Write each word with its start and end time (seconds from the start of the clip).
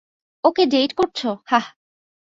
ওকে 0.43 0.63
date 0.65 0.91
করছো, 0.93 1.29
হাহ। 1.45 1.65